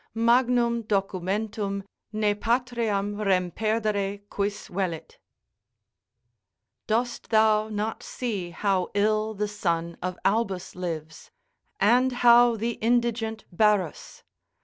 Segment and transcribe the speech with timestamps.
[0.15, 5.19] magnum documentum, ne patriam rein Perdere guis velit;"
[6.87, 11.29] ["Dost thou not see how ill the son of Albus lives?
[11.79, 14.23] and how the indigent Barrus?